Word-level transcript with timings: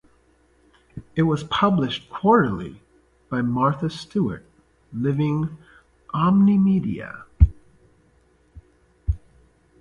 It 1.15 1.21
was 1.21 1.43
published 1.43 2.09
quarterly 2.09 2.81
by 3.29 3.43
Martha 3.43 3.87
Stewart 3.87 4.43
Living 4.91 5.59
Omnimedia. 6.11 7.25